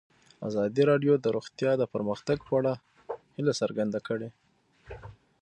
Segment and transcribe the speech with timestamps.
[0.47, 2.73] ازادي راډیو د روغتیا د پرمختګ په اړه
[3.35, 4.29] هیله څرګنده کړې.